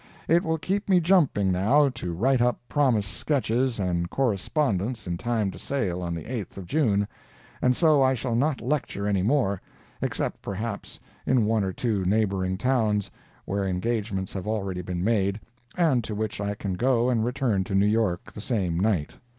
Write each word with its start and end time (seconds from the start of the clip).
It 0.27 0.43
will 0.43 0.57
keep 0.57 0.89
me 0.89 0.99
jumping, 0.99 1.51
now, 1.51 1.87
to 1.89 2.11
write 2.11 2.41
up 2.41 2.59
promised 2.67 3.13
sketches 3.15 3.79
and 3.79 4.09
correspondence 4.09 5.05
in 5.05 5.15
time 5.17 5.51
to 5.51 5.59
sail 5.59 6.01
on 6.01 6.15
the 6.15 6.23
8th 6.23 6.57
of 6.57 6.65
June, 6.65 7.07
and 7.61 7.75
so 7.75 8.01
I 8.01 8.15
shall 8.15 8.33
not 8.33 8.61
lecture 8.61 9.07
anymore, 9.07 9.61
except 10.01 10.41
perhaps 10.41 10.99
in 11.27 11.45
one 11.45 11.63
or 11.63 11.71
two 11.71 12.03
neighboring 12.03 12.57
towns 12.57 13.11
where 13.45 13.63
engagements 13.63 14.33
have 14.33 14.47
already 14.47 14.81
been 14.81 15.03
made, 15.03 15.39
and 15.77 16.03
to 16.05 16.15
which 16.15 16.41
I 16.41 16.55
can 16.55 16.73
go 16.73 17.11
and 17.11 17.23
return 17.23 17.63
to 17.65 17.75
New 17.75 17.85
York 17.85 18.33
the 18.33 18.41
same 18.41 18.77
night. 18.79 19.13